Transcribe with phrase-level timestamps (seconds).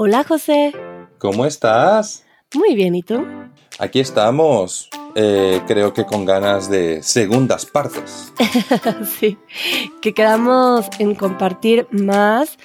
[0.00, 0.72] Hola José.
[1.18, 2.24] ¿Cómo estás?
[2.54, 3.26] Muy bien, ¿y tú?
[3.80, 4.88] Aquí estamos.
[5.16, 8.32] Eh, creo que con ganas de segundas partes.
[9.18, 9.36] sí,
[10.00, 12.58] que quedamos en compartir más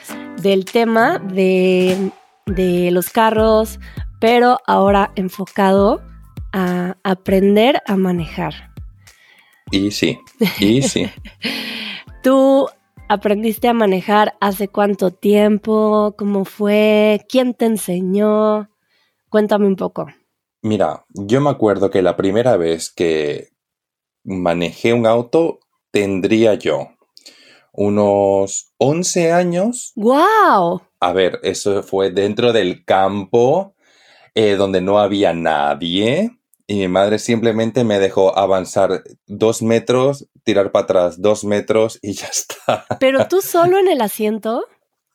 [0.44, 2.12] del tema de,
[2.46, 3.80] de los carros,
[4.20, 6.04] pero ahora enfocado
[6.52, 8.70] a aprender a manejar.
[9.72, 10.20] Y sí,
[10.60, 11.10] y sí.
[12.22, 12.70] ¿Tú
[13.14, 16.16] aprendiste a manejar hace cuánto tiempo?
[16.18, 17.26] ¿Cómo fue?
[17.30, 18.70] ¿Quién te enseñó?
[19.30, 20.08] Cuéntame un poco.
[20.62, 23.50] Mira, yo me acuerdo que la primera vez que
[24.24, 25.60] manejé un auto
[25.92, 26.90] tendría yo
[27.72, 29.92] unos 11 años.
[29.96, 30.82] ¡Wow!
[31.00, 33.76] A ver, eso fue dentro del campo
[34.34, 36.32] eh, donde no había nadie.
[36.68, 42.14] Y mi madre simplemente me dejó avanzar dos metros, tirar para atrás dos metros y
[42.14, 42.86] ya está.
[43.00, 44.66] ¿Pero tú solo en el asiento?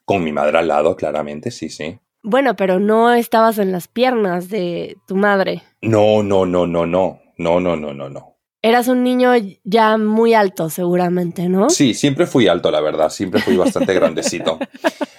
[0.04, 1.98] Con mi madre al lado, claramente, sí, sí.
[2.22, 5.62] Bueno, pero no estabas en las piernas de tu madre.
[5.80, 7.20] No, no, no, no, no.
[7.38, 8.36] No, no, no, no, no.
[8.60, 9.30] Eras un niño
[9.62, 11.70] ya muy alto, seguramente, ¿no?
[11.70, 13.08] Sí, siempre fui alto, la verdad.
[13.08, 14.58] Siempre fui bastante grandecito.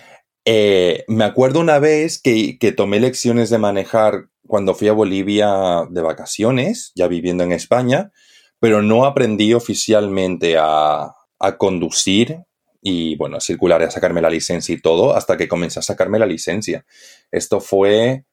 [0.52, 6.02] Eh, me acuerdo una vez que, tomé lecciones de manejar cuando fui a Bolivia de
[6.02, 8.12] vacaciones, ya viviendo en España,
[8.60, 12.46] pero no aprendí oficialmente a, a conducir
[12.82, 16.18] y, bueno, a circular, a sacarme la licencia y todo, hasta que comencé a sacarme
[16.18, 16.84] la licencia.
[17.30, 18.26] Esto fue,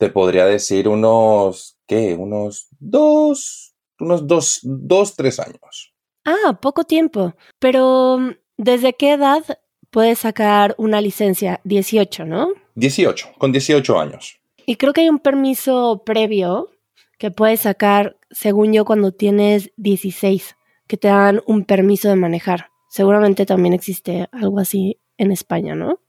[0.00, 2.14] te podría decir, unos, ¿qué?
[2.14, 5.94] Unos dos, unos dos, dos, tres años.
[6.24, 7.36] Ah, poco tiempo.
[7.60, 8.18] Pero,
[8.56, 9.44] ¿desde qué edad
[9.92, 11.60] puedes sacar una licencia?
[11.62, 12.48] 18, ¿no?
[12.74, 14.40] 18, con 18 años.
[14.66, 16.70] Y creo que hay un permiso previo
[17.18, 20.56] que puedes sacar, según yo, cuando tienes 16,
[20.88, 22.70] que te dan un permiso de manejar.
[22.88, 26.00] Seguramente también existe algo así en España, ¿no?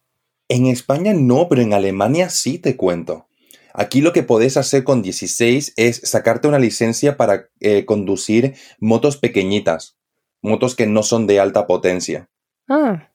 [0.47, 3.27] En España no, pero en Alemania sí te cuento.
[3.73, 9.17] Aquí lo que podés hacer con 16 es sacarte una licencia para eh, conducir motos
[9.17, 9.97] pequeñitas,
[10.41, 12.29] motos que no son de alta potencia.
[12.69, 13.12] Ah.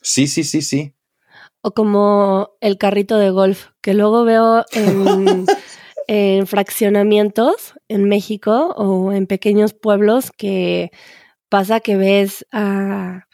[0.00, 0.96] Sí, sí, sí, sí
[1.66, 4.64] o como el carrito de golf, que luego veo
[6.06, 10.92] en, fraccionamientos en México o en pequeños pueblos que
[11.48, 13.26] pasa que ves a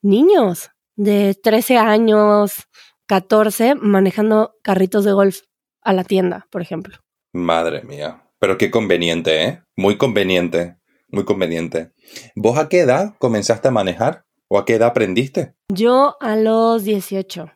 [0.00, 2.68] niños de 13 años,
[3.06, 5.40] 14, manejando carritos de golf
[5.80, 6.98] a la tienda, por ejemplo.
[7.32, 9.62] Madre mía, pero qué conveniente, ¿eh?
[9.74, 10.76] Muy conveniente,
[11.08, 11.90] muy conveniente.
[12.36, 14.24] ¿Vos a qué edad comenzaste a manejar?
[14.54, 15.54] ¿O a qué edad aprendiste?
[15.70, 17.50] Yo a los 18.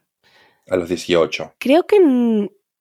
[0.71, 1.57] A los 18.
[1.59, 1.99] Creo que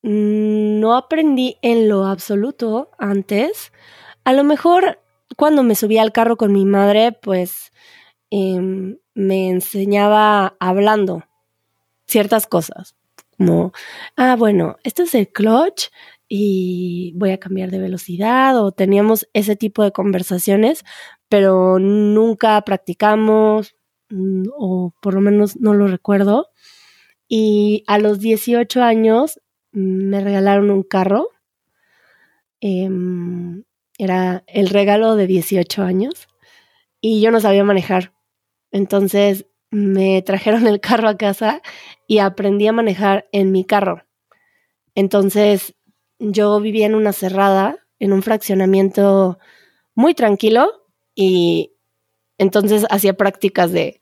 [0.01, 3.73] no aprendí en lo absoluto antes.
[4.23, 5.01] A lo mejor
[5.35, 7.73] cuando me subía al carro con mi madre, pues
[8.29, 11.25] em, me enseñaba hablando
[12.07, 12.95] ciertas cosas.
[13.37, 13.73] Como,
[14.15, 15.89] ah, bueno, esto es el clutch
[16.29, 20.85] y voy a cambiar de velocidad o teníamos ese tipo de conversaciones,
[21.27, 23.75] pero nunca practicamos
[24.57, 26.49] o por lo menos no lo recuerdo.
[27.27, 31.29] Y a los 18 años mm, me regalaron un carro.
[32.61, 33.63] Em,
[33.97, 36.27] era el regalo de 18 años.
[37.01, 38.13] Y yo no sabía manejar.
[38.71, 41.61] Entonces me trajeron el carro a casa
[42.07, 44.03] y aprendí a manejar en mi carro.
[44.95, 45.75] Entonces
[46.19, 49.37] yo vivía en una cerrada, en un fraccionamiento
[49.93, 50.71] muy tranquilo
[51.13, 51.74] y
[52.38, 54.00] entonces hacía prácticas de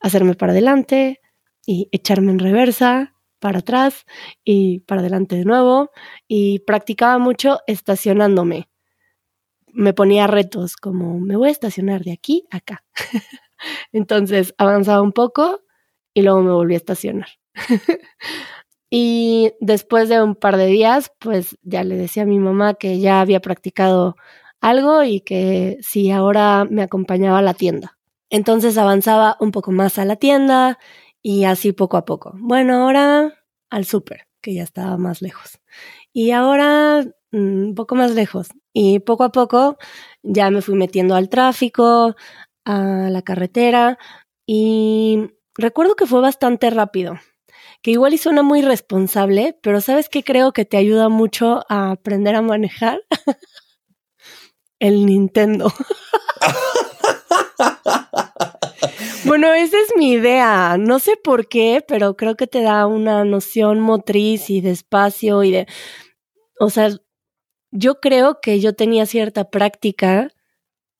[0.00, 1.20] hacerme para adelante,
[1.66, 4.06] y echarme en reversa, para atrás
[4.42, 5.90] y para adelante de nuevo.
[6.28, 8.68] Y practicaba mucho estacionándome.
[9.66, 12.84] Me ponía retos como me voy a estacionar de aquí a acá.
[13.92, 15.62] Entonces avanzaba un poco
[16.14, 17.28] y luego me volví a estacionar.
[18.90, 23.00] y después de un par de días, pues ya le decía a mi mamá que
[23.00, 24.16] ya había practicado
[24.64, 27.98] algo y que si ahora me acompañaba a la tienda.
[28.30, 30.78] Entonces avanzaba un poco más a la tienda
[31.22, 32.32] y así poco a poco.
[32.38, 33.34] Bueno, ahora
[33.70, 35.60] al súper, que ya estaba más lejos.
[36.14, 37.02] Y ahora
[37.32, 37.36] mm,
[37.68, 38.48] un poco más lejos.
[38.72, 39.76] Y poco a poco
[40.22, 42.16] ya me fui metiendo al tráfico,
[42.64, 43.98] a la carretera.
[44.46, 47.14] Y recuerdo que fue bastante rápido.
[47.82, 51.90] Que igual y suena muy responsable, pero ¿sabes qué creo que te ayuda mucho a
[51.92, 53.00] aprender a manejar?
[54.84, 55.72] El Nintendo.
[59.26, 60.76] Bueno, esa es mi idea.
[60.78, 65.42] No sé por qué, pero creo que te da una noción motriz y de espacio
[65.42, 65.66] y de...
[66.60, 66.90] O sea,
[67.70, 70.28] yo creo que yo tenía cierta práctica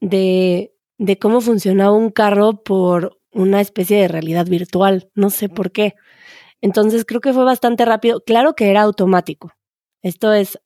[0.00, 5.10] de, de cómo funcionaba un carro por una especie de realidad virtual.
[5.14, 5.94] No sé por qué.
[6.62, 8.22] Entonces creo que fue bastante rápido.
[8.24, 9.52] Claro que era automático.
[10.02, 10.58] Esto es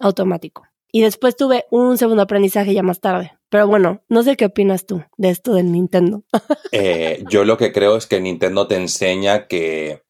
[0.00, 0.64] automático.
[0.94, 3.32] Y después tuve un segundo aprendizaje ya más tarde.
[3.48, 6.22] Pero bueno, no sé qué opinas tú de esto del Nintendo.
[6.70, 10.02] Eh, yo lo que creo es que Nintendo te enseña que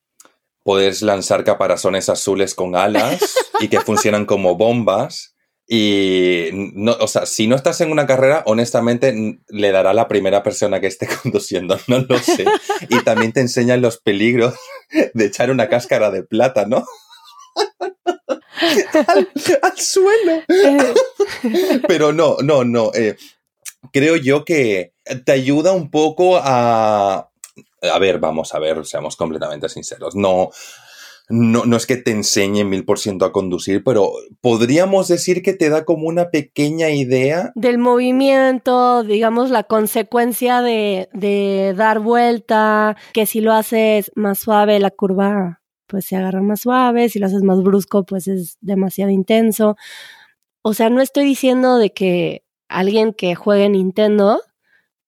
[0.62, 5.34] puedes lanzar caparazones azules con alas y que funcionan como bombas
[5.66, 10.08] y, no, o sea, si no estás en una carrera, honestamente le dará a la
[10.08, 12.44] primera persona que esté conduciendo, no lo sé.
[12.90, 14.54] Y también te enseñan los peligros
[15.14, 16.84] de echar una cáscara de plátano
[19.08, 19.28] al,
[19.62, 20.42] al, suelo.
[21.88, 22.90] Pero no, no, no.
[22.94, 23.16] Eh,
[23.92, 27.30] creo yo que te ayuda un poco a...
[27.82, 30.14] A ver, vamos a ver, seamos completamente sinceros.
[30.14, 30.50] No,
[31.28, 35.54] no, no es que te enseñe mil por ciento a conducir, pero podríamos decir que
[35.54, 37.52] te da como una pequeña idea.
[37.54, 44.78] Del movimiento, digamos, la consecuencia de, de dar vuelta, que si lo haces más suave,
[44.78, 49.10] la curva pues se agarra más suave, si lo haces más brusco, pues es demasiado
[49.10, 49.76] intenso.
[50.62, 54.40] O sea, no estoy diciendo de que alguien que juegue Nintendo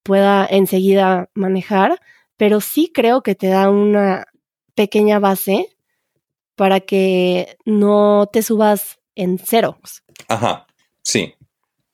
[0.03, 2.01] pueda enseguida manejar,
[2.37, 4.27] pero sí creo que te da una
[4.75, 5.77] pequeña base
[6.55, 9.79] para que no te subas en cero.
[10.29, 10.67] Ajá,
[11.03, 11.35] sí,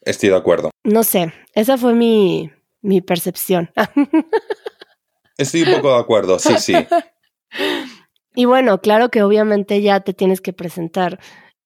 [0.02, 0.70] estoy de acuerdo.
[0.84, 2.50] No sé, esa fue mi,
[2.80, 3.70] mi percepción.
[5.38, 6.74] estoy un poco de acuerdo, sí, sí.
[8.34, 11.20] Y bueno, claro que obviamente ya te tienes que presentar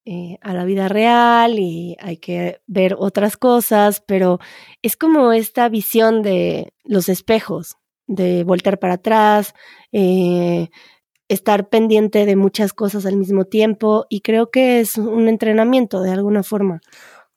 [0.05, 4.39] eh, a la vida real y hay que ver otras cosas, pero
[4.83, 7.77] es como esta visión de los espejos,
[8.07, 9.55] de voltear para atrás,
[9.91, 10.69] eh,
[11.29, 16.13] estar pendiente de muchas cosas al mismo tiempo y creo que es un entrenamiento de
[16.13, 16.81] alguna forma.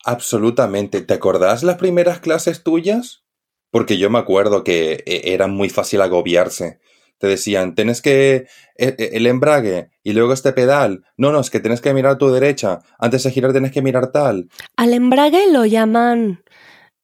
[0.06, 1.02] Absolutamente.
[1.02, 3.24] ¿Te acordás las primeras clases tuyas?
[3.72, 6.80] Porque yo me acuerdo que e, era muy fácil agobiarse.
[7.20, 11.04] Te decían, tienes que e, e, el embrague y luego este pedal.
[11.18, 12.80] No, no, es que tienes que mirar a tu derecha.
[12.98, 14.50] Antes de girar tienes que mirar tal.
[14.76, 16.44] Al embrague lo llaman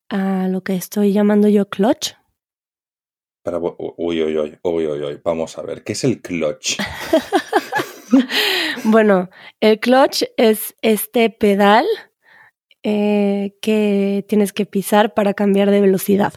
[0.10, 2.14] a lo que estoy llamando yo clutch
[3.98, 6.78] uy, uy, uy, uy, uy, uy, vamos a ver, ¿qué es el clutch?
[8.84, 9.30] bueno,
[9.60, 11.86] el clutch es este pedal
[12.84, 16.34] eh, que tienes que pisar para cambiar de velocidad.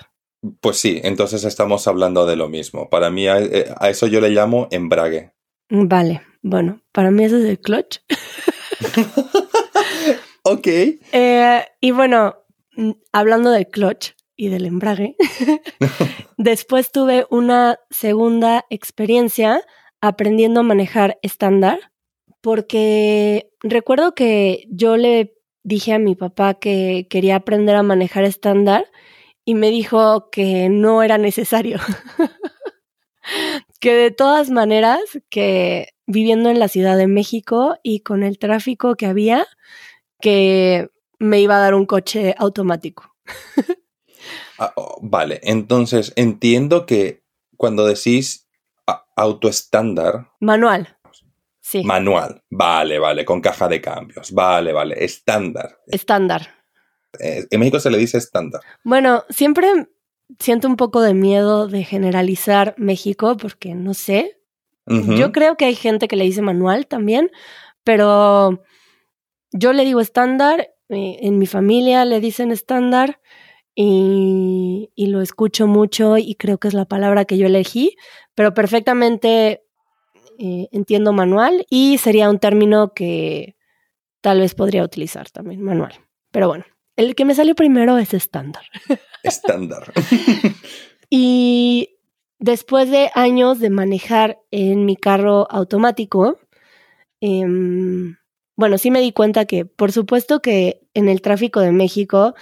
[0.60, 2.88] Pues sí, entonces estamos hablando de lo mismo.
[2.88, 5.32] Para mí a, eh, eso yo le llamo embrague.
[5.68, 7.98] Vale, bueno, para mí ese es el clutch.
[10.42, 10.66] ok.
[10.66, 12.36] Eh, y bueno,
[12.76, 15.16] mm, hablando del clutch, y del embrague.
[16.38, 19.60] Después tuve una segunda experiencia
[20.00, 21.92] aprendiendo a manejar estándar,
[22.40, 28.86] porque recuerdo que yo le dije a mi papá que quería aprender a manejar estándar
[29.48, 31.78] y me dijo que no era necesario.
[33.80, 35.00] que de todas maneras,
[35.30, 39.46] que viviendo en la Ciudad de México y con el tráfico que había,
[40.20, 43.16] que me iba a dar un coche automático.
[44.60, 47.22] Ah, oh, vale, entonces entiendo que
[47.56, 48.48] cuando decís
[49.14, 50.32] autoestándar.
[50.40, 50.98] Manual.
[51.60, 51.84] Sí.
[51.84, 52.42] Manual.
[52.50, 54.32] Vale, vale, con caja de cambios.
[54.32, 55.04] Vale, vale.
[55.04, 55.78] Estándar.
[55.86, 56.57] Estándar.
[57.20, 58.60] Eh, en México se le dice estándar.
[58.84, 59.88] Bueno, siempre
[60.38, 64.34] siento un poco de miedo de generalizar México porque no sé.
[64.90, 67.30] Yo creo que hay gente que le dice manual también,
[67.84, 68.62] pero
[69.52, 70.70] yo le digo estándar.
[70.88, 73.20] Eh, en mi familia le dicen estándar
[73.74, 77.96] y, lo escucho mucho y creo que es la palabra que yo elegí,
[78.34, 79.62] pero perfectamente
[80.38, 83.56] eh, entiendo manual y sería un término que
[84.20, 85.92] tal vez podría utilizar también, manual.
[86.32, 86.64] Pero bueno,
[86.98, 88.64] el que me salió primero es estándar.
[89.22, 89.92] Estándar.
[91.10, 91.96] y
[92.40, 96.40] después de años de manejar en mi carro automático,
[97.20, 98.16] em,
[98.56, 102.34] bueno, sí me di cuenta que, por supuesto que en el tráfico de México,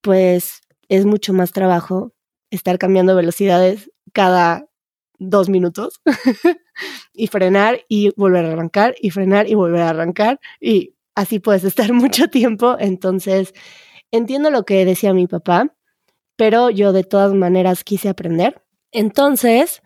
[0.00, 2.12] pues es mucho más trabajo
[2.50, 4.66] estar cambiando velocidades cada
[5.20, 6.00] dos minutos
[7.12, 11.62] y frenar y volver a arrancar y frenar y volver a arrancar y así puedes
[11.62, 12.76] estar mucho tiempo.
[12.80, 13.54] Entonces,
[14.12, 15.74] entiendo lo que decía mi papá,
[16.36, 18.62] pero yo de todas maneras quise aprender.
[18.92, 19.82] Entonces,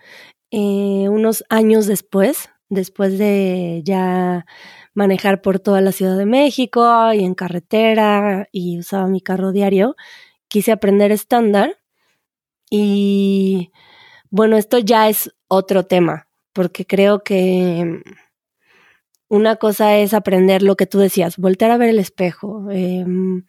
[0.51, 4.47] eh, unos años después, después de ya
[4.95, 9.97] manejar por toda la Ciudad de México y en carretera y usaba mi carro diario,
[10.49, 11.77] quise aprender estándar
[12.71, 13.73] y
[14.31, 18.03] bueno, esto ya es otro tema, porque creo que
[19.29, 23.45] una cosa es aprender lo que tú decías, voltear a ver el espejo, em,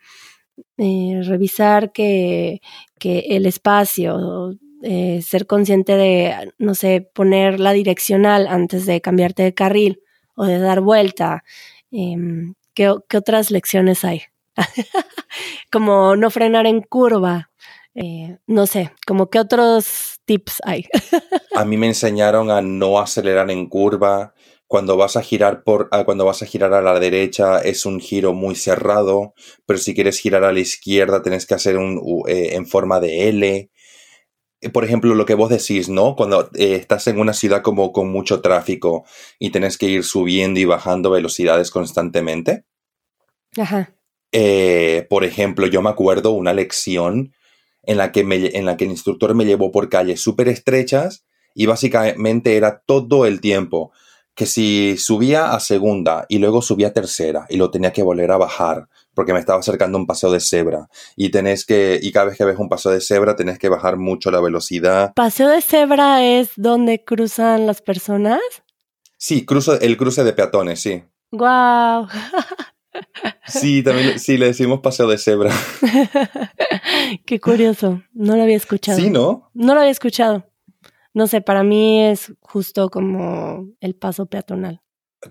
[0.78, 2.62] eh, revisar que,
[3.00, 9.42] que, el espacio, eh, ser consciente de, no sé, poner la direccional antes de cambiarte
[9.42, 10.04] de carril
[10.36, 11.44] o de dar vuelta.
[11.92, 14.22] Em, ¿qué, otras lecciones hay?
[15.72, 17.50] como no frenar en curva.
[17.96, 20.86] Eh, no sé, como qué otros tips hay.
[21.56, 24.35] a mí me enseñaron a no acelerar en curva,
[24.68, 28.34] cuando vas a girar por cuando vas a girar a la derecha es un giro
[28.34, 29.34] muy cerrado,
[29.66, 33.30] pero si quieres girar a la izquierda tienes que hacer un eh, en forma de
[33.30, 33.70] L.
[34.62, 36.16] Eh, por ejemplo, lo que vos decís, ¿no?
[36.16, 39.06] Cuando eh, estás en una ciudad como con mucho tráfico
[39.38, 42.66] y tienes que ir subiendo y bajando velocidades constantemente.
[43.58, 43.94] Ajá.
[45.10, 47.34] por ejemplo, yo me acuerdo una lección
[47.84, 51.68] en la que, en la que el instructor me llevó por calles súper estrechas y
[51.68, 53.94] básicamente era todo el tiempo
[54.36, 58.32] que si subía a segunda y luego subía a tercera y lo tenía que volver
[58.32, 62.28] a bajar porque me estaba acercando un paseo de cebra y tenés que y cada
[62.28, 65.14] vez que ves un paseo de cebra tenés que bajar mucho la velocidad.
[65.16, 68.42] ¿Paseo de cebra es donde cruzan las personas?
[69.18, 71.02] Sí, cruzo, el cruce de peatones, sí.
[71.32, 72.08] Guau.
[73.46, 75.52] Sí, también sí le decimos paseo de cebra.
[77.26, 78.98] Qué curioso, no lo había escuchado.
[78.98, 79.50] Sí, ¿no?
[79.54, 80.46] No lo había escuchado
[81.16, 84.82] no sé, para mí es justo como el paso peatonal.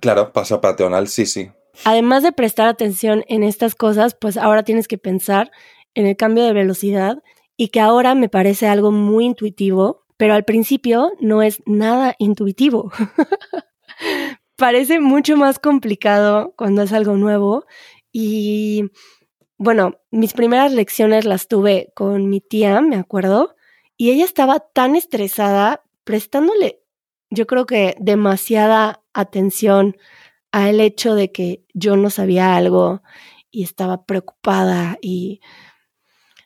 [0.00, 1.50] Claro, paso peatonal, sí, sí.
[1.84, 5.52] Además de prestar atención en estas cosas, pues ahora tienes que pensar
[5.94, 7.22] en el cambio de velocidad
[7.56, 12.90] y que ahora me parece algo muy intuitivo, pero al principio no es nada intuitivo.
[14.56, 17.66] parece mucho más complicado cuando es algo nuevo
[18.10, 18.84] y
[19.58, 23.54] bueno, mis primeras lecciones las tuve con mi tía, me acuerdo,
[23.96, 26.82] y ella estaba tan estresada, prestándole,
[27.30, 29.96] yo creo que demasiada atención
[30.52, 33.02] al hecho de que yo no sabía algo
[33.50, 35.40] y estaba preocupada y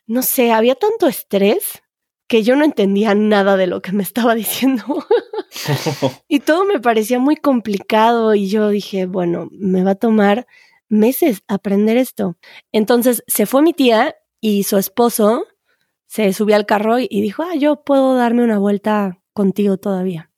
[0.06, 1.82] no sé, había tanto estrés
[2.26, 4.84] que yo no entendía nada de lo que me estaba diciendo.
[6.28, 10.46] y todo me parecía muy complicado y yo dije, bueno, me va a tomar
[10.88, 12.36] meses aprender esto.
[12.72, 15.46] Entonces se fue mi tía y su esposo
[16.08, 20.32] se subió al carro y dijo, ah, yo puedo darme una vuelta contigo todavía.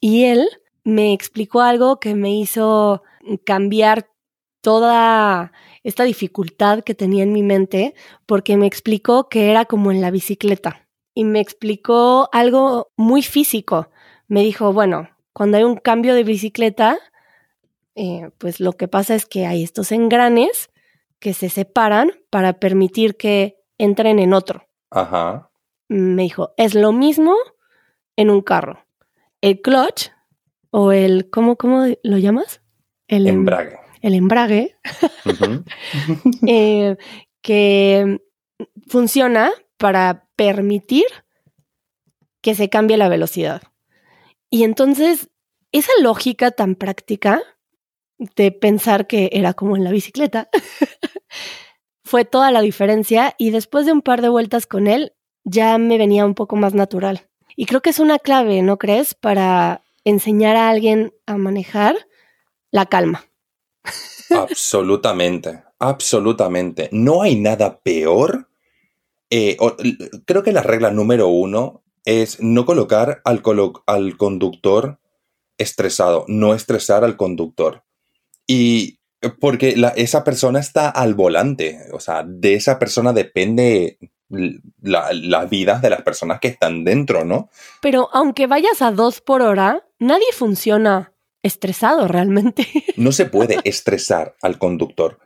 [0.00, 0.48] Y él
[0.82, 3.02] me explicó algo que me hizo
[3.44, 4.10] cambiar
[4.60, 7.94] toda esta dificultad que tenía en mi mente,
[8.24, 10.88] porque me explicó que era como en la bicicleta.
[11.14, 13.90] Y me explicó algo muy físico.
[14.26, 16.98] Me dijo, bueno, cuando hay un cambio de bicicleta,
[17.94, 20.70] eh, pues lo que pasa es que hay estos engranes
[21.18, 24.66] que se separan para permitir que entren en otro.
[24.94, 25.50] Ajá.
[25.88, 27.34] Me dijo, es lo mismo
[28.16, 28.86] en un carro.
[29.40, 30.10] El clutch
[30.70, 32.62] o el, ¿cómo, cómo lo llamas?
[33.08, 33.78] El em, embrague.
[34.00, 34.76] El embrague,
[36.46, 36.96] eh,
[37.42, 38.20] que
[38.86, 41.06] funciona para permitir
[42.40, 43.62] que se cambie la velocidad.
[44.50, 45.30] Y entonces,
[45.72, 47.42] esa lógica tan práctica
[48.36, 50.48] de pensar que era como en la bicicleta,
[52.04, 55.98] fue toda la diferencia y después de un par de vueltas con él ya me
[55.98, 57.28] venía un poco más natural.
[57.56, 59.14] Y creo que es una clave, ¿no crees?
[59.14, 61.96] Para enseñar a alguien a manejar
[62.70, 63.24] la calma.
[64.30, 66.88] Absolutamente, absolutamente.
[66.92, 68.48] No hay nada peor.
[69.30, 69.56] Eh,
[70.26, 73.42] creo que la regla número uno es no colocar al,
[73.86, 74.98] al conductor
[75.56, 77.84] estresado, no estresar al conductor.
[78.46, 78.98] Y
[79.40, 83.98] porque esa persona está al volante, o sea, de esa persona depende
[84.80, 87.50] la, vida de las personas que están dentro, ¿no?
[87.80, 91.12] Pero aunque vayas a dos por hora, nadie funciona
[91.42, 92.66] estresado realmente.
[92.96, 95.18] No se puede estresar al conductor,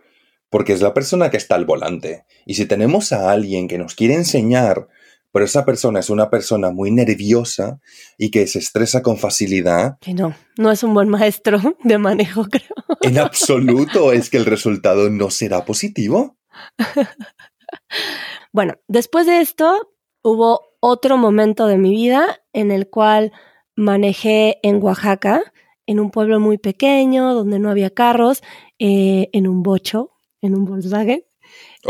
[0.50, 2.24] porque es la persona que está al volante.
[2.46, 4.88] Y si tenemos a alguien que nos quiere enseñar
[5.32, 7.80] pero esa persona es una persona muy nerviosa
[8.16, 9.98] y que se estresa con facilidad.
[10.00, 12.74] Que no, no es un buen maestro de manejo, creo.
[13.02, 16.36] En absoluto, es que el resultado no será positivo.
[18.52, 19.92] bueno, después de esto
[20.22, 23.32] hubo otro momento de mi vida en el cual
[23.76, 25.42] manejé en Oaxaca,
[25.86, 28.42] en un pueblo muy pequeño, donde no había carros,
[28.78, 31.24] eh, en un bocho, en un Volkswagen.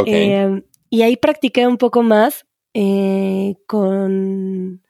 [0.06, 2.46] Eh, y ahí practiqué un poco más
[2.80, 4.84] eh, con,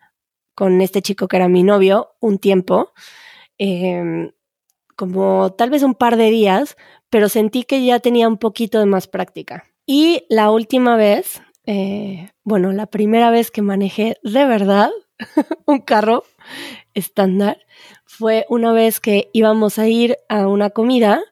[0.55, 2.93] con este chico que era mi novio un tiempo,
[3.57, 4.33] em,
[4.95, 6.77] como tal vez un par de días,
[7.09, 9.65] pero sentí que ya tenía un poquito de más práctica.
[9.87, 14.91] Y la última vez, eh, bueno, la primera vez que manejé de verdad
[15.65, 16.25] un carro
[16.93, 17.57] estándar
[18.05, 21.23] fue una vez que íbamos a ir a una comida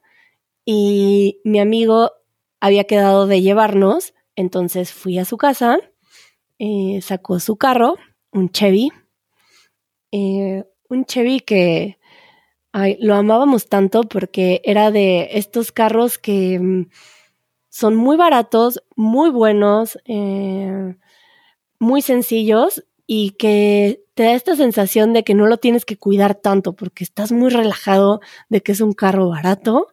[0.64, 2.12] y mi amigo
[2.60, 5.80] había quedado de llevarnos, entonces fui a su casa
[6.58, 7.96] eh, sacó su carro,
[8.32, 8.90] un Chevy.
[10.12, 11.98] Eh, un Chevy que
[13.00, 16.86] lo amábamos tanto porque era de estos carros que mm,
[17.70, 20.94] son muy baratos, muy buenos, eh,
[21.78, 26.34] muy sencillos y que te da esta sensación de que no lo tienes que cuidar
[26.34, 29.88] tanto porque estás muy relajado de que es un carro barato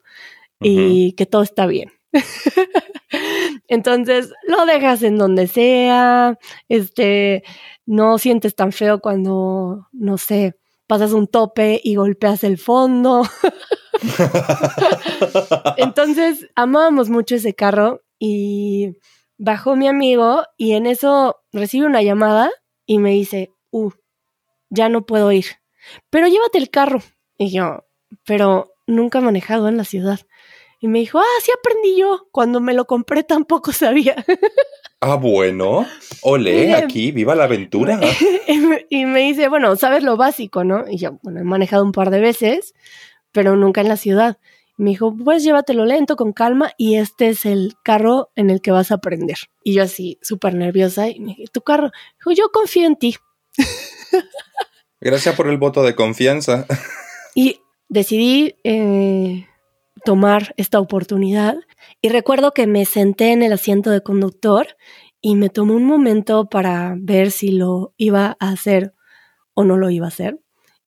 [0.60, 1.91] y que todo está bien.
[3.67, 6.38] Entonces lo dejas en donde sea,
[6.70, 7.43] este,
[7.86, 10.55] no sientes tan feo cuando, no sé,
[10.88, 13.24] pasas un tope y golpeas el fondo.
[15.77, 18.98] Entonces amábamos mucho ese carro y
[19.38, 22.51] bajó mi amigo y en eso recibe una llamada
[22.86, 23.91] y me dice, uh,
[24.70, 25.46] ya no puedo ir,
[26.10, 27.01] pero llévate el carro.
[27.38, 27.86] Y yo,
[28.25, 30.20] pero nunca he manejado en la ciudad.
[30.83, 32.27] Y me dijo, ah, sí aprendí yo.
[32.33, 34.25] Cuando me lo compré tampoco sabía.
[35.05, 35.85] Ah, bueno.
[36.21, 37.99] Ole, aquí, viva la aventura.
[38.89, 40.85] y me dice, bueno, sabes lo básico, ¿no?
[40.89, 42.73] Y yo, bueno, he manejado un par de veces,
[43.33, 44.37] pero nunca en la ciudad.
[44.77, 48.61] Y me dijo, pues llévatelo lento, con calma, y este es el carro en el
[48.61, 49.35] que vas a aprender.
[49.61, 51.91] Y yo así, súper nerviosa, y me dije, ¿tu carro?
[52.19, 53.17] Dijo, yo confío en ti.
[55.01, 56.65] Gracias por el voto de confianza.
[57.35, 57.59] y
[57.89, 59.47] decidí eh,
[60.05, 61.57] tomar esta oportunidad
[62.01, 64.75] y recuerdo que me senté en el asiento de conductor
[65.22, 68.93] y me tomó un momento para ver si lo iba a hacer
[69.53, 70.39] o no lo iba a hacer.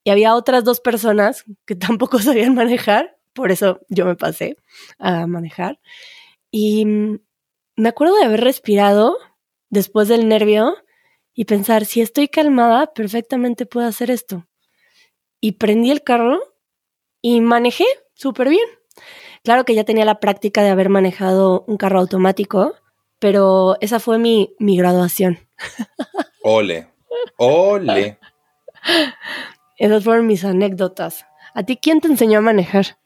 [0.03, 4.57] Y había otras dos personas que tampoco sabían manejar, por eso yo me pasé
[4.99, 5.79] a manejar.
[6.51, 9.17] Y me acuerdo de haber respirado
[9.69, 10.75] después del nervio
[11.33, 14.47] y pensar, si estoy calmada, perfectamente puedo hacer esto.
[15.39, 16.39] Y prendí el carro
[17.21, 18.67] y manejé súper bien.
[19.47, 22.73] Claro que ya tenía la práctica de haber manejado un carro automático,
[23.17, 25.39] pero esa fue mi, mi graduación.
[26.43, 26.89] Ole,
[27.37, 28.19] ole.
[29.77, 31.25] Esas fueron mis anécdotas.
[31.53, 32.97] ¿A ti quién te enseñó a manejar?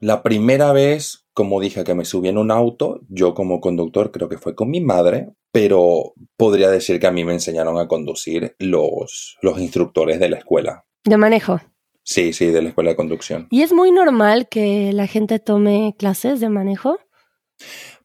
[0.00, 4.30] La primera vez, como dije, que me subí en un auto, yo como conductor creo
[4.30, 8.56] que fue con mi madre, pero podría decir que a mí me enseñaron a conducir
[8.58, 10.86] los, los instructores de la escuela.
[11.04, 11.60] ¿De manejo?
[12.04, 13.48] Sí, sí, de la escuela de conducción.
[13.50, 16.98] ¿Y es muy normal que la gente tome clases de manejo?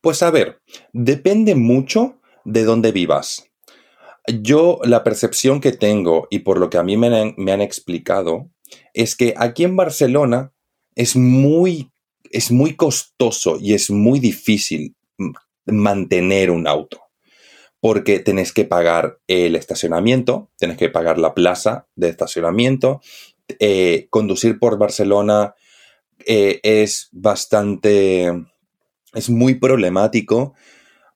[0.02, 0.62] Pues a ver,
[0.94, 3.50] depende mucho de dónde vivas.
[4.42, 7.62] Yo la percepción que tengo y por lo que a mí me han, me han
[7.62, 8.50] explicado
[8.94, 10.54] es que aquí en Barcelona
[10.96, 11.92] es muy,
[12.32, 14.96] es muy costoso y es muy difícil
[15.66, 17.10] mantener un auto
[17.82, 23.02] porque tenés que pagar el estacionamiento, tenés que pagar la plaza de estacionamiento,
[23.60, 25.56] eh, conducir por Barcelona
[26.26, 28.32] eh, es bastante,
[29.14, 30.54] es muy problemático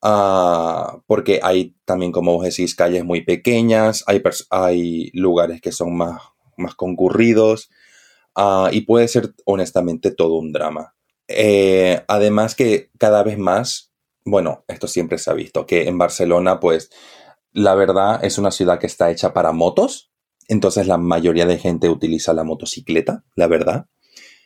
[0.02, 5.96] ah, porque hay también, como vos decís, calles muy pequeñas, hay, hay lugares que son
[5.96, 6.20] más,
[6.56, 7.70] más concurridos
[8.34, 10.94] ah, y puede ser honestamente todo un drama.
[11.28, 13.92] Eh, además que cada vez más,
[14.24, 16.90] bueno, esto siempre se ha visto, que en Barcelona pues
[17.52, 20.10] la verdad es una ciudad que está hecha para motos,
[20.48, 23.86] entonces la mayoría de gente utiliza la motocicleta, la verdad.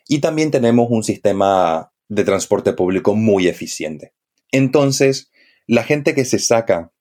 [0.07, 4.15] Y también tenemos un sistema de transporte público muy eficiente.
[4.51, 5.31] Entonces,
[5.67, 6.93] la gente que se saca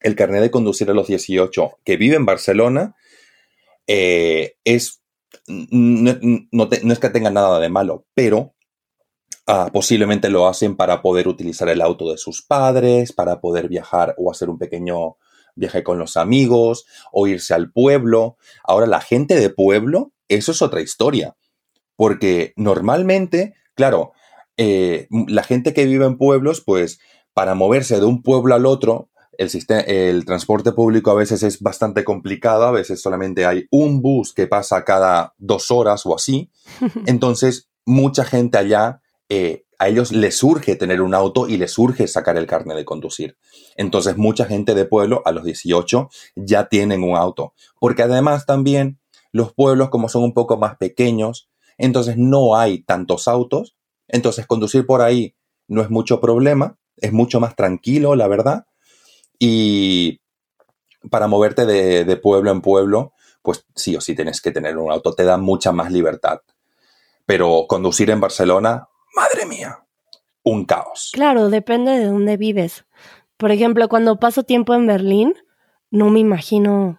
[0.00, 2.94] el carnet de conducir a los 18, que vive en Barcelona,
[3.86, 5.02] eh, es,
[5.48, 8.54] no, es que tenga nada de malo, pero
[9.46, 14.14] ah, posiblemente lo hacen para poder utilizar el auto de sus padres, para poder viajar
[14.18, 15.16] o hacer un pequeño
[15.54, 18.36] viaje con los amigos o irse al pueblo.
[18.62, 21.36] Ahora, la gente de pueblo, eso es otra historia,
[21.96, 24.12] porque normalmente, claro,
[24.56, 27.00] eh, la gente que vive en pueblos, pues
[27.32, 29.50] para moverse de un pueblo al otro, el,
[29.86, 34.46] el transporte público a veces es bastante complicado, a veces solamente hay un bus que
[34.46, 36.50] pasa cada dos horas o así.
[37.06, 42.06] Entonces, mucha gente allá eh, a ellos les surge tener un auto y les surge
[42.06, 43.36] sacar el carnet de conducir.
[43.76, 47.54] Entonces mucha gente de pueblo a los 18 ya tienen un auto.
[47.80, 48.98] Porque además también
[49.32, 53.76] los pueblos como son un poco más pequeños, entonces no hay tantos autos.
[54.08, 55.34] Entonces conducir por ahí
[55.66, 58.66] no es mucho problema, es mucho más tranquilo, la verdad.
[59.38, 60.20] Y
[61.10, 64.90] para moverte de, de pueblo en pueblo, pues sí o sí tienes que tener un
[64.90, 66.40] auto, te da mucha más libertad.
[67.26, 69.86] Pero conducir en Barcelona, madre mía,
[70.42, 71.10] un caos.
[71.12, 72.84] Claro, depende de dónde vives.
[73.36, 75.34] Por ejemplo, cuando paso tiempo en Berlín,
[75.90, 76.98] no me imagino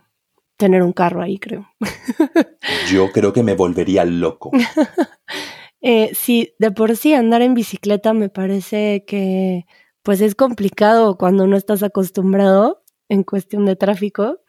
[0.58, 1.67] tener un carro ahí, creo.
[2.89, 4.51] Yo creo que me volvería loco.
[5.82, 9.65] eh, sí, de por sí andar en bicicleta me parece que
[10.04, 14.39] pues es complicado cuando no estás acostumbrado en cuestión de tráfico.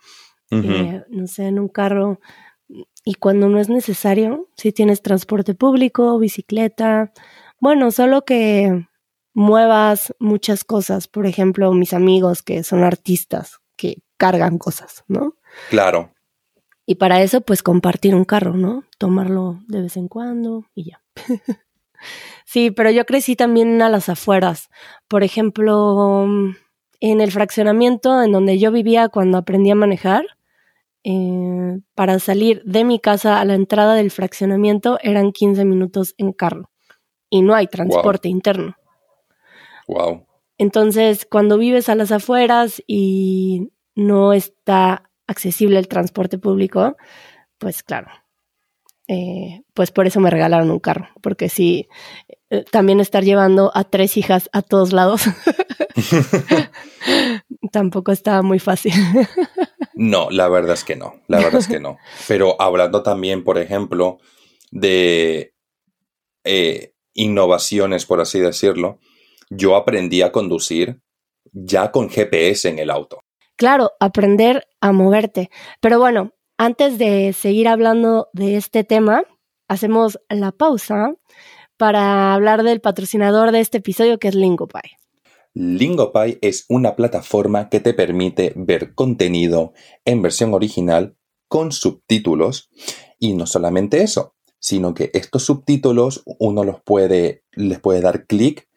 [0.51, 2.21] eh, no sé, en un carro.
[3.05, 7.13] Y cuando no es necesario, si tienes transporte público, bicicleta,
[7.61, 8.87] bueno, solo que
[9.37, 11.09] muevas muchas cosas.
[11.09, 15.37] Por ejemplo, mis amigos que son artistas, que cargan cosas, ¿no?
[15.71, 16.13] Claro.
[16.87, 18.85] Y para eso, pues compartir un carro, ¿no?
[18.99, 21.03] Tomarlo de vez en cuando y ya.
[22.47, 24.71] sí, pero yo crecí también a las afueras.
[25.09, 26.27] Por ejemplo,
[27.01, 30.25] en el fraccionamiento en donde yo vivía cuando aprendí a manejar,
[31.05, 36.33] eh, para salir de mi casa a la entrada del fraccionamiento eran 15 minutos en
[36.33, 36.71] carro
[37.31, 38.77] y no hay transporte interno.
[39.89, 40.27] Wow.
[40.59, 46.97] Entonces, cuando vives a las afueras y no está accesible el transporte público,
[47.59, 48.09] pues claro,
[49.09, 51.89] eh, pues por eso me regalaron un carro, porque sí,
[52.51, 55.23] eh, también estar llevando a tres hijas a todos lados
[57.73, 58.93] tampoco estaba muy fácil.
[59.95, 61.99] no, la verdad es que no, la verdad es que no.
[62.29, 64.19] Pero hablando también, por ejemplo,
[64.71, 65.55] de
[66.45, 69.01] eh, innovaciones, por así decirlo,
[69.51, 71.01] yo aprendí a conducir
[71.53, 73.21] ya con GPS en el auto.
[73.57, 75.51] Claro, aprender a moverte.
[75.81, 79.25] Pero bueno, antes de seguir hablando de este tema,
[79.69, 81.15] hacemos la pausa
[81.77, 84.97] para hablar del patrocinador de este episodio que es LingoPie.
[85.55, 89.73] LingoPie es una plataforma que te permite ver contenido
[90.05, 91.17] en versión original
[91.49, 92.69] con subtítulos
[93.19, 98.69] y no solamente eso, sino que estos subtítulos uno los puede les puede dar clic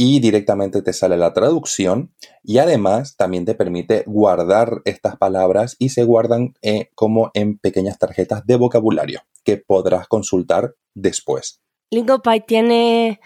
[0.00, 5.88] y directamente te sale la traducción y además también te permite guardar estas palabras y
[5.88, 11.60] se guardan eh, como en pequeñas tarjetas de vocabulario que podrás consultar después.
[11.90, 13.20] LingoPie tiene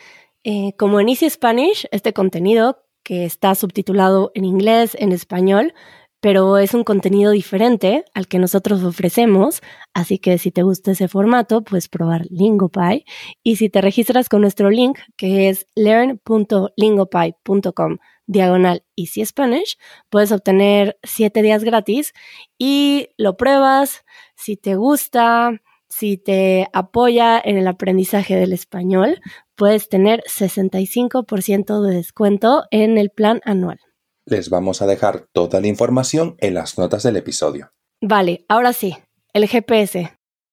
[0.44, 5.74] eh, como en Easy Spanish este contenido que está subtitulado en inglés, en español,
[6.22, 9.60] pero es un contenido diferente al que nosotros ofrecemos,
[9.92, 13.04] así que si te gusta ese formato, puedes probar Lingopie
[13.42, 19.76] y si te registras con nuestro link que es learn.lingopie.com diagonal Easy Spanish,
[20.10, 22.12] puedes obtener siete días gratis
[22.56, 24.04] y lo pruebas,
[24.36, 29.20] si te gusta, si te apoya en el aprendizaje del español,
[29.56, 33.80] puedes tener 65% de descuento en el plan anual.
[34.24, 37.72] Les vamos a dejar toda la información en las notas del episodio.
[38.00, 38.96] Vale, ahora sí,
[39.32, 40.12] el GPS.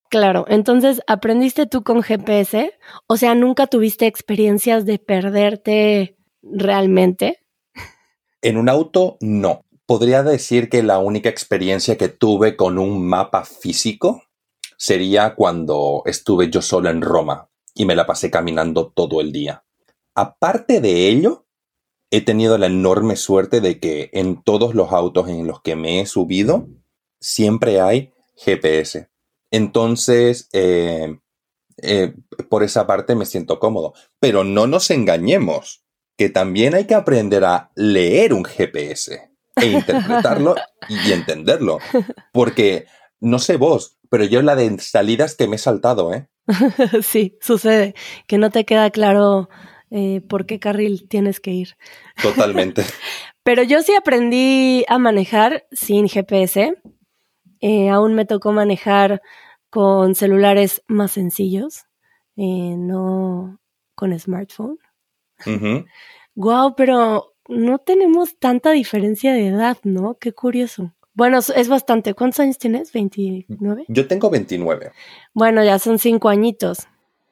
[0.10, 2.74] Claro, entonces, ¿aprendiste tú con GPS?
[3.06, 7.40] O sea, ¿nunca tuviste experiencias de perderte realmente?
[8.42, 9.66] En un auto, no.
[9.86, 14.24] Podría decir que la única experiencia que tuve con un mapa físico
[14.78, 19.64] sería cuando estuve yo solo en Roma y me la pasé caminando todo el día.
[20.16, 21.46] Aparte de ello,
[22.12, 26.00] he tenido la enorme suerte de que en todos los autos en los que me
[26.00, 26.68] he subido
[27.20, 29.10] siempre hay GPS.
[29.52, 31.20] Entonces, eh,
[31.82, 32.14] eh,
[32.50, 33.94] por esa parte me siento cómodo.
[34.20, 35.84] Pero no nos engañemos,
[36.18, 40.56] que también hay que aprender a leer un GPS e interpretarlo
[40.90, 41.80] y entenderlo.
[42.34, 42.86] Porque,
[43.20, 46.28] no sé vos, pero yo la de salidas que me he saltado, ¿eh?
[47.04, 47.94] sí, sucede,
[48.28, 49.50] que no te queda claro
[49.92, 51.78] eh, por qué carril tienes que ir.
[52.22, 52.84] Totalmente.
[53.44, 56.76] Pero yo sí aprendí a manejar sin GPS.
[57.62, 59.22] Eh, aún me tocó manejar
[59.70, 61.86] con celulares más sencillos,
[62.36, 63.60] eh, no
[63.96, 64.78] con smartphone.
[66.36, 70.18] Wow, pero no tenemos tanta diferencia de edad, ¿no?
[70.20, 70.94] Qué curioso.
[71.14, 72.14] Bueno, es bastante.
[72.14, 72.94] ¿Cuántos años tienes?
[72.94, 73.86] ¿29?
[73.88, 74.92] Yo tengo 29.
[75.34, 76.88] Bueno, ya son cinco añitos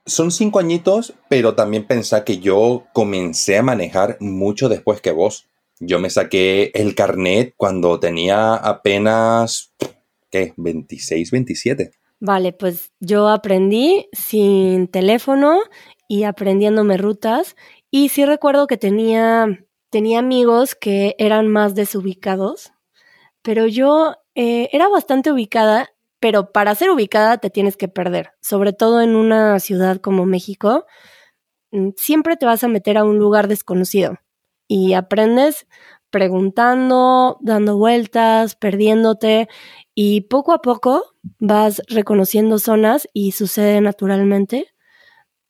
[0.07, 5.47] son cinco añitos, pero también pensá que yo comencé a manejar mucho después que vos.
[5.79, 9.73] Yo me saqué el carnet cuando tenía apenas,
[10.31, 10.53] ¿qué?
[10.57, 11.91] 26, 27.
[12.19, 15.59] Vale, pues yo aprendí sin teléfono
[16.07, 17.55] y aprendiéndome rutas.
[17.91, 22.71] Y sí recuerdo que tenía, tenía amigos que eran más desubicados,
[23.43, 28.73] pero yo eh, era bastante ubicada pero para ser ubicada te tienes que perder, sobre
[28.73, 30.85] todo en una ciudad como México,
[31.71, 34.17] mm, siempre te vas a meter a un lugar desconocido
[34.67, 35.67] y aprendes
[36.09, 39.47] preguntando, dando vueltas, perdiéndote
[39.93, 41.03] y poco a poco
[41.39, 44.67] vas reconociendo zonas y sucede naturalmente.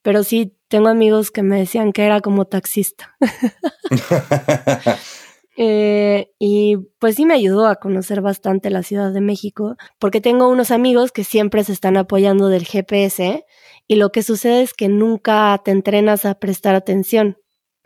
[0.02, 3.16] Pero sí, tengo amigos que me decían que era como taxista.
[5.60, 10.48] Eh, y pues sí me ayudó a conocer bastante la Ciudad de México, porque tengo
[10.50, 13.44] unos amigos que siempre se están apoyando del GPS
[13.88, 17.38] y lo que sucede es que nunca te entrenas a prestar atención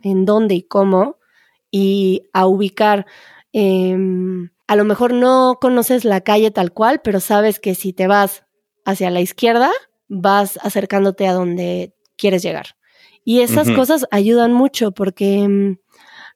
[0.02, 1.16] en dónde y cómo
[1.70, 3.06] y a ubicar
[3.54, 3.96] eh,
[4.66, 8.44] a lo mejor no conoces la calle tal cual, pero sabes que si te vas
[8.86, 9.70] hacia la izquierda,
[10.08, 12.68] vas acercándote a donde quieres llegar.
[13.22, 15.76] Y esas cosas ayudan mucho porque, mm,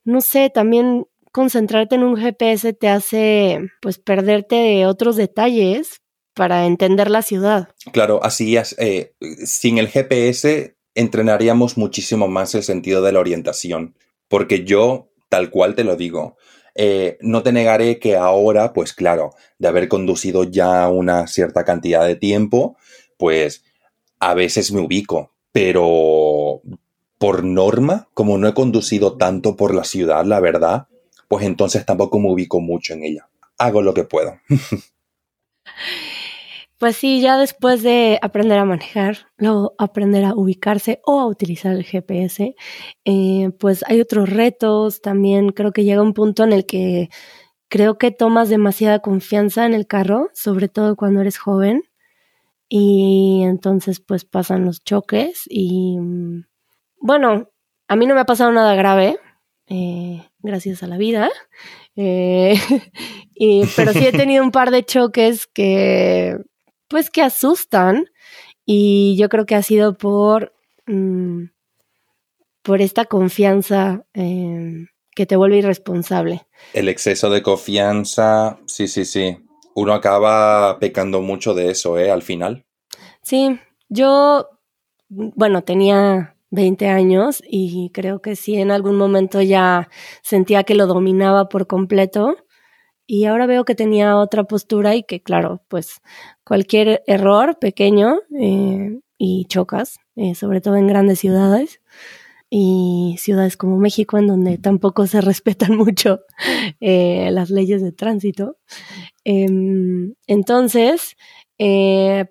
[0.05, 6.01] no sé, también concentrarte en un GPS te hace pues perderte de otros detalles
[6.33, 7.69] para entender la ciudad.
[7.93, 8.75] Claro, así es.
[8.79, 9.13] Eh,
[9.45, 13.97] sin el GPS entrenaríamos muchísimo más el sentido de la orientación,
[14.29, 16.39] porque yo, tal cual te lo digo,
[16.75, 22.07] eh, no te negaré que ahora, pues claro, de haber conducido ya una cierta cantidad
[22.07, 22.79] de tiempo,
[23.19, 23.63] pues
[24.21, 26.63] a veces me ubico, pero
[27.19, 30.89] por norma, como no he conducido tanto por la ciudad, la verdad,
[31.29, 33.29] pues entonces tampoco me ubico mucho en ella.
[33.59, 34.39] Hago lo que puedo.
[36.79, 41.73] Pues sí, ya después de aprender a manejar, luego aprender a ubicarse o a utilizar
[41.73, 42.55] el GPS,
[43.07, 45.53] eh, pues hay otros retos también.
[45.53, 47.09] Creo que llega un punto en el que
[47.69, 51.83] creo que tomas demasiada confianza en el carro, sobre todo cuando eres joven.
[52.69, 56.47] Y entonces pues pasan los choques y mm,
[57.01, 57.49] bueno,
[57.89, 59.19] a mí no me ha pasado nada grave,
[59.69, 61.31] eh, gracias a la vida.
[61.97, 62.55] Eh,
[63.35, 66.37] y, pero sí he tenido un par de choques que
[66.89, 68.07] pues que asustan
[68.65, 70.53] y yo creo que ha sido por,
[70.87, 71.45] mm,
[72.63, 76.47] por esta confianza em, que te vuelve irresponsable.
[76.73, 79.39] El exceso de confianza, sí, sí, sí.
[79.75, 82.11] Uno acaba pecando mucho de eso, ¿eh?
[82.11, 82.65] Al final.
[83.23, 84.49] Sí, yo,
[85.09, 89.89] bueno, tenía 20 años y creo que sí, en algún momento ya
[90.23, 92.37] sentía que lo dominaba por completo
[93.07, 96.01] y ahora veo que tenía otra postura y que, claro, pues
[96.45, 101.81] cualquier error pequeño eh, y chocas, eh, sobre todo en grandes ciudades
[102.51, 106.21] y ciudades como México, en donde tampoco se respetan mucho
[106.81, 108.59] eh, las leyes de tránsito.
[109.25, 111.17] Em, entonces,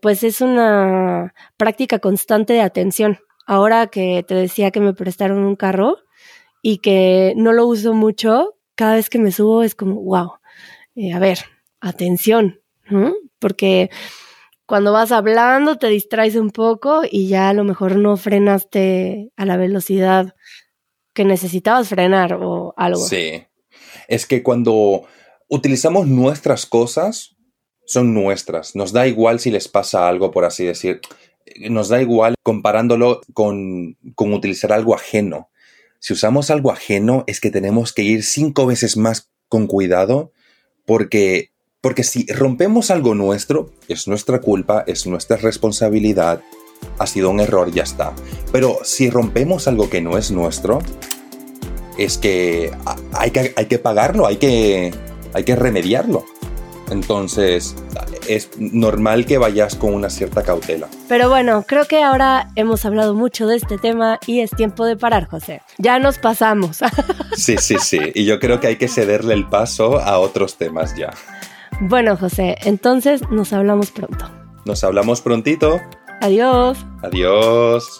[0.01, 3.19] pues es una práctica constante de atención.
[3.45, 5.97] Ahora que te decía que me prestaron un carro
[6.61, 10.33] y que no lo uso mucho, cada vez que me subo es como, wow,
[10.95, 11.39] eh, a ver,
[11.79, 12.61] atención,
[13.39, 13.89] porque
[14.65, 19.45] cuando vas hablando te distraes un poco y ya a lo mejor no frenaste a
[19.45, 20.35] la velocidad
[21.13, 23.01] que necesitabas frenar o algo.
[23.01, 23.45] Sí,
[24.07, 25.03] es que cuando
[25.47, 27.35] utilizamos nuestras cosas,
[27.85, 28.75] son nuestras.
[28.75, 31.01] Nos da igual si les pasa algo, por así decir.
[31.69, 35.49] Nos da igual comparándolo con, con utilizar algo ajeno.
[35.99, 40.31] Si usamos algo ajeno es que tenemos que ir cinco veces más con cuidado
[40.85, 46.41] porque, porque si rompemos algo nuestro, es nuestra culpa, es nuestra responsabilidad,
[46.99, 48.13] ha sido un error, ya está.
[48.51, 50.79] Pero si rompemos algo que no es nuestro,
[51.97, 52.71] es que
[53.13, 54.93] hay que, hay que pagarlo, hay que,
[55.33, 56.25] hay que remediarlo.
[56.89, 57.75] Entonces,
[58.27, 60.87] es normal que vayas con una cierta cautela.
[61.07, 64.95] Pero bueno, creo que ahora hemos hablado mucho de este tema y es tiempo de
[64.95, 65.61] parar, José.
[65.77, 66.79] Ya nos pasamos.
[67.35, 67.99] Sí, sí, sí.
[68.13, 71.11] Y yo creo que hay que cederle el paso a otros temas ya.
[71.81, 74.29] Bueno, José, entonces nos hablamos pronto.
[74.65, 75.81] Nos hablamos prontito.
[76.21, 76.77] Adiós.
[77.03, 77.99] Adiós.